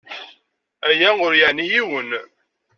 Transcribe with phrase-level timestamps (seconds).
[0.89, 2.09] Aya ur yeɛni yiwen.